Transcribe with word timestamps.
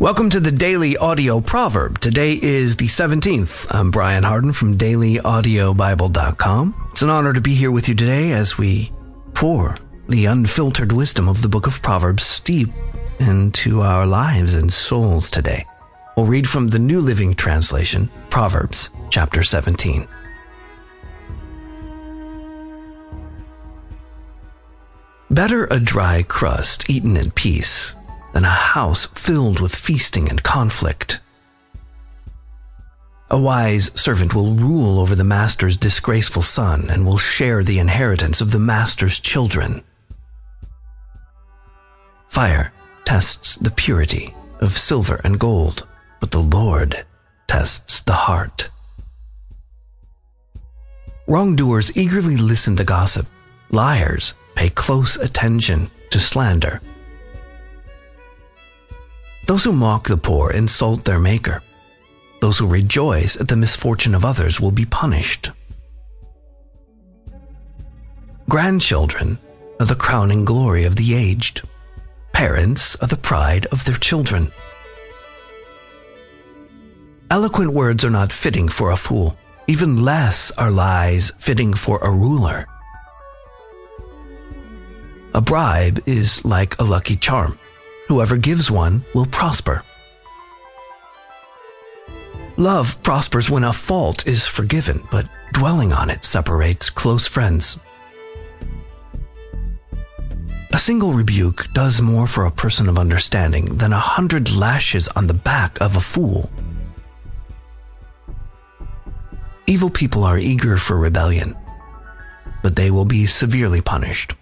Welcome 0.00 0.30
to 0.30 0.38
the 0.38 0.52
Daily 0.52 0.96
Audio 0.96 1.40
Proverb. 1.40 1.98
Today 1.98 2.38
is 2.40 2.76
the 2.76 2.86
17th. 2.86 3.66
I'm 3.74 3.90
Brian 3.90 4.22
Hardin 4.22 4.52
from 4.52 4.78
DailyAudioBible.com. 4.78 6.90
It's 6.92 7.02
an 7.02 7.10
honor 7.10 7.32
to 7.32 7.40
be 7.40 7.56
here 7.56 7.72
with 7.72 7.88
you 7.88 7.96
today 7.96 8.30
as 8.30 8.56
we 8.56 8.92
pour 9.34 9.76
the 10.08 10.26
unfiltered 10.26 10.92
wisdom 10.92 11.28
of 11.28 11.42
the 11.42 11.48
book 11.48 11.66
of 11.66 11.82
Proverbs 11.82 12.38
deep 12.38 12.68
into 13.18 13.80
our 13.80 14.06
lives 14.06 14.54
and 14.54 14.72
souls 14.72 15.32
today. 15.32 15.66
We'll 16.16 16.26
read 16.26 16.48
from 16.48 16.68
the 16.68 16.78
New 16.78 17.00
Living 17.00 17.34
Translation, 17.34 18.08
Proverbs 18.30 18.90
chapter 19.10 19.42
17. 19.42 20.06
Better 25.28 25.64
a 25.64 25.80
dry 25.80 26.22
crust 26.22 26.88
eaten 26.88 27.16
in 27.16 27.32
peace 27.32 27.96
than 28.38 28.44
a 28.44 28.48
house 28.78 29.06
filled 29.06 29.58
with 29.58 29.74
feasting 29.74 30.28
and 30.28 30.40
conflict. 30.44 31.18
A 33.30 33.36
wise 33.36 33.90
servant 34.00 34.32
will 34.32 34.52
rule 34.52 35.00
over 35.00 35.16
the 35.16 35.24
master's 35.24 35.76
disgraceful 35.76 36.42
son 36.42 36.86
and 36.88 37.04
will 37.04 37.18
share 37.18 37.64
the 37.64 37.80
inheritance 37.80 38.40
of 38.40 38.52
the 38.52 38.60
master's 38.60 39.18
children. 39.18 39.82
Fire 42.28 42.72
tests 43.04 43.56
the 43.56 43.72
purity 43.72 44.32
of 44.60 44.78
silver 44.78 45.20
and 45.24 45.40
gold, 45.40 45.84
but 46.20 46.30
the 46.30 46.38
Lord 46.38 47.04
tests 47.48 48.02
the 48.02 48.12
heart. 48.12 48.70
Wrongdoers 51.26 51.96
eagerly 51.96 52.36
listen 52.36 52.76
to 52.76 52.84
gossip. 52.84 53.26
Liars 53.72 54.34
pay 54.54 54.68
close 54.68 55.16
attention 55.16 55.90
to 56.10 56.20
slander. 56.20 56.80
Those 59.48 59.64
who 59.64 59.72
mock 59.72 60.06
the 60.06 60.18
poor 60.18 60.50
insult 60.50 61.06
their 61.06 61.18
maker. 61.18 61.62
Those 62.42 62.58
who 62.58 62.66
rejoice 62.66 63.40
at 63.40 63.48
the 63.48 63.56
misfortune 63.56 64.14
of 64.14 64.22
others 64.22 64.60
will 64.60 64.70
be 64.70 64.84
punished. 64.84 65.52
Grandchildren 68.50 69.38
are 69.80 69.86
the 69.86 69.94
crowning 69.94 70.44
glory 70.44 70.84
of 70.84 70.96
the 70.96 71.14
aged. 71.14 71.62
Parents 72.34 72.94
are 72.96 73.08
the 73.08 73.16
pride 73.16 73.64
of 73.72 73.86
their 73.86 73.96
children. 73.96 74.52
Eloquent 77.30 77.72
words 77.72 78.04
are 78.04 78.10
not 78.10 78.30
fitting 78.30 78.68
for 78.68 78.90
a 78.90 78.96
fool. 78.96 79.34
Even 79.66 80.04
less 80.04 80.50
are 80.58 80.70
lies 80.70 81.32
fitting 81.38 81.72
for 81.72 81.98
a 82.00 82.10
ruler. 82.10 82.66
A 85.32 85.40
bribe 85.40 86.00
is 86.04 86.44
like 86.44 86.78
a 86.78 86.84
lucky 86.84 87.16
charm. 87.16 87.58
Whoever 88.08 88.38
gives 88.38 88.70
one 88.70 89.04
will 89.14 89.26
prosper. 89.26 89.82
Love 92.56 93.00
prospers 93.02 93.50
when 93.50 93.64
a 93.64 93.72
fault 93.72 94.26
is 94.26 94.46
forgiven, 94.46 95.06
but 95.10 95.28
dwelling 95.52 95.92
on 95.92 96.08
it 96.10 96.24
separates 96.24 96.88
close 96.90 97.26
friends. 97.26 97.78
A 100.72 100.78
single 100.78 101.12
rebuke 101.12 101.66
does 101.74 102.00
more 102.00 102.26
for 102.26 102.46
a 102.46 102.50
person 102.50 102.88
of 102.88 102.98
understanding 102.98 103.76
than 103.76 103.92
a 103.92 103.98
hundred 103.98 104.56
lashes 104.56 105.08
on 105.08 105.26
the 105.26 105.34
back 105.34 105.78
of 105.80 105.94
a 105.94 106.00
fool. 106.00 106.50
Evil 109.66 109.90
people 109.90 110.24
are 110.24 110.38
eager 110.38 110.78
for 110.78 110.96
rebellion, 110.96 111.54
but 112.62 112.74
they 112.74 112.90
will 112.90 113.04
be 113.04 113.26
severely 113.26 113.82
punished. 113.82 114.34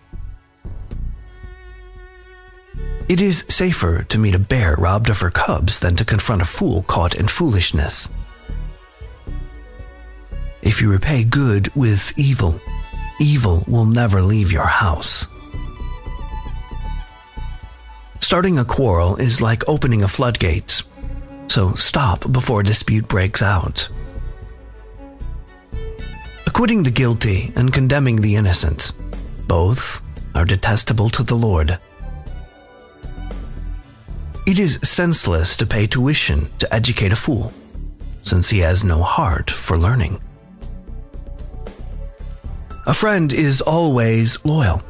It 3.08 3.20
is 3.20 3.44
safer 3.48 4.02
to 4.02 4.18
meet 4.18 4.34
a 4.34 4.38
bear 4.40 4.74
robbed 4.74 5.10
of 5.10 5.20
her 5.20 5.30
cubs 5.30 5.78
than 5.78 5.94
to 5.96 6.04
confront 6.04 6.42
a 6.42 6.44
fool 6.44 6.82
caught 6.82 7.14
in 7.14 7.28
foolishness. 7.28 8.08
If 10.60 10.82
you 10.82 10.90
repay 10.90 11.22
good 11.22 11.72
with 11.76 12.12
evil, 12.18 12.60
evil 13.20 13.62
will 13.68 13.84
never 13.84 14.20
leave 14.22 14.50
your 14.50 14.66
house. 14.66 15.28
Starting 18.18 18.58
a 18.58 18.64
quarrel 18.64 19.14
is 19.16 19.40
like 19.40 19.68
opening 19.68 20.02
a 20.02 20.08
floodgate, 20.08 20.82
so 21.46 21.74
stop 21.74 22.32
before 22.32 22.62
a 22.62 22.64
dispute 22.64 23.06
breaks 23.06 23.40
out. 23.40 23.88
Acquitting 26.44 26.82
the 26.82 26.90
guilty 26.90 27.52
and 27.54 27.72
condemning 27.72 28.16
the 28.16 28.34
innocent, 28.34 28.90
both 29.46 30.02
are 30.34 30.44
detestable 30.44 31.08
to 31.10 31.22
the 31.22 31.36
Lord. 31.36 31.78
It 34.46 34.60
is 34.60 34.78
senseless 34.84 35.56
to 35.56 35.66
pay 35.66 35.88
tuition 35.88 36.48
to 36.60 36.72
educate 36.72 37.12
a 37.12 37.16
fool, 37.16 37.52
since 38.22 38.48
he 38.48 38.60
has 38.60 38.84
no 38.84 39.02
heart 39.02 39.50
for 39.50 39.76
learning. 39.76 40.20
A 42.86 42.94
friend 42.94 43.32
is 43.32 43.60
always 43.60 44.44
loyal, 44.44 44.82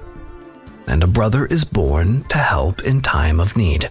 and 0.87 1.03
a 1.03 1.07
brother 1.07 1.47
is 1.47 1.65
born 1.65 2.25
to 2.25 2.37
help 2.37 2.83
in 2.83 3.01
time 3.01 3.41
of 3.41 3.57
need. 3.57 3.89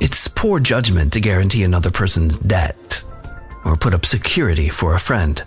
It's 0.00 0.28
poor 0.28 0.60
judgment 0.60 1.12
to 1.14 1.20
guarantee 1.20 1.64
another 1.64 1.90
person's 1.90 2.38
debt 2.38 3.02
or 3.64 3.76
put 3.76 3.92
up 3.92 4.06
security 4.06 4.68
for 4.68 4.94
a 4.94 5.00
friend. 5.00 5.42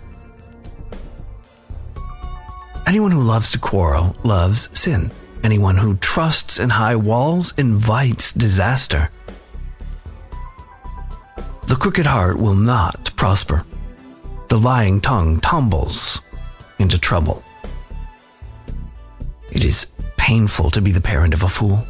Anyone 2.86 3.12
who 3.12 3.22
loves 3.22 3.50
to 3.52 3.58
quarrel 3.58 4.14
loves 4.22 4.68
sin. 4.78 5.10
Anyone 5.42 5.76
who 5.76 5.96
trusts 5.96 6.58
in 6.58 6.68
high 6.70 6.96
walls 6.96 7.54
invites 7.56 8.32
disaster. 8.32 9.10
The 11.66 11.76
crooked 11.76 12.06
heart 12.06 12.38
will 12.38 12.54
not 12.54 13.14
prosper. 13.16 13.64
The 14.48 14.58
lying 14.58 15.00
tongue 15.00 15.40
tumbles 15.40 16.20
into 16.78 16.98
trouble. 16.98 17.42
It 19.50 19.64
is 19.64 19.86
painful 20.16 20.70
to 20.72 20.82
be 20.82 20.92
the 20.92 21.00
parent 21.00 21.32
of 21.32 21.42
a 21.42 21.48
fool. 21.48 21.84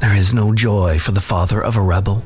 There 0.00 0.14
is 0.14 0.32
no 0.32 0.54
joy 0.54 0.98
for 0.98 1.12
the 1.12 1.20
father 1.20 1.62
of 1.62 1.76
a 1.76 1.82
rebel. 1.82 2.22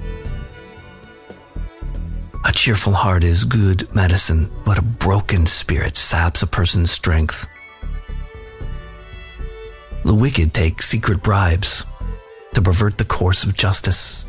A 2.45 2.53
cheerful 2.53 2.93
heart 2.93 3.25
is 3.25 3.45
good 3.45 3.95
medicine, 3.95 4.51
but 4.65 4.79
a 4.79 4.83
broken 4.83 5.47
spirit 5.47 5.97
saps 5.97 6.43
a 6.43 6.47
person's 6.47 6.91
strength. 6.91 7.49
The 10.05 10.15
wicked 10.15 10.55
take 10.55 10.83
secret 10.83 11.23
bribes 11.23 11.85
to 12.55 12.63
pervert 12.63 12.99
the 12.99 13.05
course 13.05 13.45
of 13.45 13.55
justice. 13.55 14.27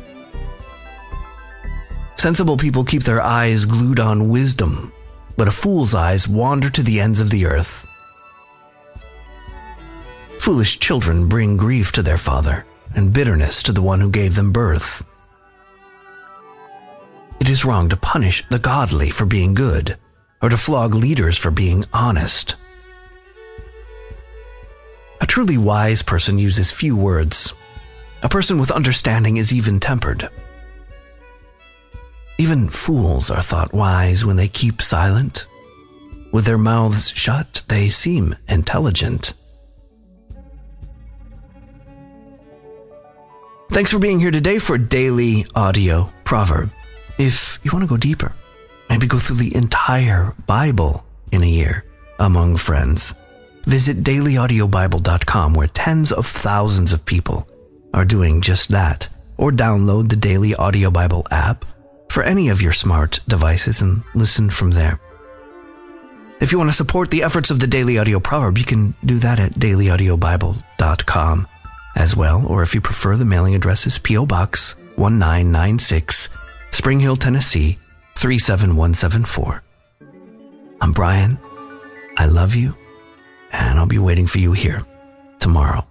Sensible 2.16 2.56
people 2.56 2.84
keep 2.84 3.02
their 3.02 3.22
eyes 3.22 3.64
glued 3.64 3.98
on 3.98 4.28
wisdom, 4.28 4.92
but 5.36 5.48
a 5.48 5.50
fool's 5.52 5.94
eyes 5.94 6.28
wander 6.28 6.70
to 6.70 6.82
the 6.82 7.00
ends 7.00 7.20
of 7.20 7.30
the 7.30 7.46
earth. 7.46 7.86
Foolish 10.38 10.78
children 10.78 11.28
bring 11.28 11.56
grief 11.56 11.92
to 11.92 12.02
their 12.02 12.16
father 12.16 12.66
and 12.94 13.12
bitterness 13.12 13.62
to 13.62 13.72
the 13.72 13.82
one 13.82 14.00
who 14.00 14.10
gave 14.10 14.34
them 14.34 14.52
birth. 14.52 15.04
It 17.40 17.48
is 17.48 17.64
wrong 17.64 17.88
to 17.88 17.96
punish 17.96 18.44
the 18.50 18.58
godly 18.58 19.10
for 19.10 19.26
being 19.26 19.54
good 19.54 19.96
or 20.40 20.48
to 20.48 20.56
flog 20.56 20.94
leaders 20.94 21.38
for 21.38 21.50
being 21.50 21.84
honest. 21.92 22.56
Truly 25.32 25.56
wise 25.56 26.02
person 26.02 26.38
uses 26.38 26.70
few 26.70 26.94
words. 26.94 27.54
A 28.22 28.28
person 28.28 28.58
with 28.58 28.70
understanding 28.70 29.38
is 29.38 29.50
even 29.50 29.80
tempered. 29.80 30.28
Even 32.36 32.68
fools 32.68 33.30
are 33.30 33.40
thought 33.40 33.72
wise 33.72 34.26
when 34.26 34.36
they 34.36 34.46
keep 34.46 34.82
silent. 34.82 35.46
With 36.32 36.44
their 36.44 36.58
mouths 36.58 37.12
shut, 37.16 37.62
they 37.68 37.88
seem 37.88 38.36
intelligent. 38.46 39.32
Thanks 43.70 43.90
for 43.90 43.98
being 43.98 44.18
here 44.18 44.30
today 44.30 44.58
for 44.58 44.76
Daily 44.76 45.46
Audio 45.54 46.12
Proverb. 46.24 46.70
If 47.16 47.58
you 47.62 47.70
want 47.72 47.84
to 47.84 47.88
go 47.88 47.96
deeper, 47.96 48.34
maybe 48.90 49.06
go 49.06 49.18
through 49.18 49.36
the 49.36 49.56
entire 49.56 50.34
Bible 50.46 51.06
in 51.32 51.42
a 51.42 51.46
year 51.46 51.86
among 52.18 52.58
friends 52.58 53.14
Visit 53.64 53.98
dailyaudiobible.com 53.98 55.54
where 55.54 55.68
tens 55.68 56.12
of 56.12 56.26
thousands 56.26 56.92
of 56.92 57.06
people 57.06 57.48
are 57.94 58.04
doing 58.04 58.40
just 58.40 58.70
that. 58.70 59.08
Or 59.36 59.50
download 59.50 60.08
the 60.08 60.16
Daily 60.16 60.54
Audio 60.54 60.90
Bible 60.90 61.26
app 61.30 61.64
for 62.08 62.22
any 62.22 62.48
of 62.48 62.60
your 62.60 62.72
smart 62.72 63.20
devices 63.28 63.80
and 63.80 64.02
listen 64.14 64.50
from 64.50 64.72
there. 64.72 65.00
If 66.40 66.50
you 66.50 66.58
want 66.58 66.70
to 66.70 66.76
support 66.76 67.10
the 67.10 67.22
efforts 67.22 67.50
of 67.50 67.60
the 67.60 67.68
Daily 67.68 67.98
Audio 67.98 68.18
Proverb, 68.18 68.58
you 68.58 68.64
can 68.64 68.94
do 69.04 69.18
that 69.20 69.38
at 69.38 69.52
dailyaudiobible.com 69.52 71.46
as 71.96 72.16
well. 72.16 72.44
Or 72.48 72.62
if 72.62 72.74
you 72.74 72.80
prefer, 72.80 73.16
the 73.16 73.24
mailing 73.24 73.54
address 73.54 73.86
is 73.86 73.98
P.O. 73.98 74.26
Box 74.26 74.74
1996, 74.96 76.28
Spring 76.72 77.00
Hill, 77.00 77.16
Tennessee 77.16 77.78
37174. 78.16 79.62
I'm 80.80 80.92
Brian. 80.92 81.38
I 82.18 82.26
love 82.26 82.54
you 82.56 82.76
and 83.52 83.78
I'll 83.78 83.86
be 83.86 83.98
waiting 83.98 84.26
for 84.26 84.38
you 84.38 84.52
here 84.52 84.82
tomorrow. 85.38 85.86